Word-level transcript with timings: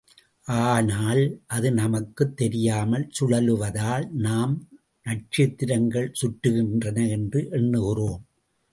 ஆனால், 0.61 1.21
அது 1.47 1.71
நமக்குத் 1.71 2.37
தெரியாமல் 2.37 3.09
சுழலுவதால் 3.19 4.09
நாம் 4.09 4.67
நட்சத்திரங்கள் 5.03 6.11
சுற்றுகின்றன 6.21 7.09
என்று 7.09 7.47
எண்ணுகிறோம். 7.51 8.23